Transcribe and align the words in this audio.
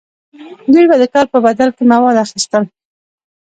دوی 0.73 0.85
به 0.89 0.95
د 1.01 1.03
کار 1.13 1.25
په 1.33 1.37
بدل 1.45 1.69
کې 1.75 1.83
مواد 1.91 2.17
اخیستل. 2.25 2.63